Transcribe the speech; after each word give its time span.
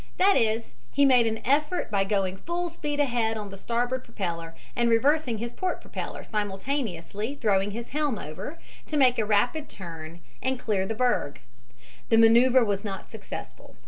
caption 0.17 0.17
= 0.17 0.17
THE 0.17 0.23
LOCATION 0.23 0.49
OF 0.49 0.53
THE 0.57 0.61
DISASTER} 0.63 0.75
he 0.93 1.05
made 1.05 1.27
an 1.27 1.41
effort 1.45 1.91
by 1.91 2.03
going 2.05 2.35
full 2.35 2.69
speed 2.71 2.99
ahead 2.99 3.37
on 3.37 3.51
the 3.51 3.55
starboard 3.57 4.03
propeller 4.03 4.55
and 4.75 4.89
reversing 4.89 5.37
his 5.37 5.53
port 5.53 5.79
propeller, 5.79 6.23
simultaneously 6.23 7.35
throwing 7.39 7.69
his 7.69 7.89
helm 7.89 8.17
over, 8.17 8.57
to 8.87 8.97
make 8.97 9.19
a 9.19 9.25
rapid 9.25 9.69
turn 9.69 10.21
and 10.41 10.57
clear 10.59 10.87
the 10.87 10.95
berg. 10.95 11.39
The 12.09 12.17
maneuver 12.17 12.65
was 12.65 12.83
not 12.83 13.11
successful. 13.11 13.75